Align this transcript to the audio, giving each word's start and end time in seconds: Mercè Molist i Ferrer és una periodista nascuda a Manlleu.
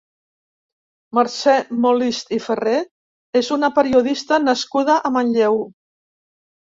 Mercè 1.17 1.51
Molist 1.83 2.33
i 2.37 2.39
Ferrer 2.45 2.77
és 3.41 3.49
una 3.57 3.69
periodista 3.75 4.39
nascuda 4.47 4.97
a 5.11 5.13
Manlleu. 5.19 5.61